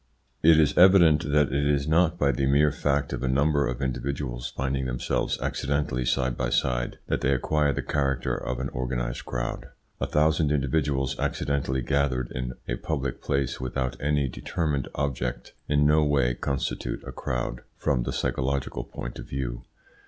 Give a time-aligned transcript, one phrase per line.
[0.41, 3.83] It is evident that it is not by the mere fact of a number of
[3.83, 9.25] individuals finding themselves accidentally side by side that they acquire the character of an organised
[9.27, 9.67] crowd.
[9.99, 16.03] A thousand individuals accidentally gathered in a public place without any determined object in no
[16.03, 19.65] way constitute a crowd from the psychological point of view.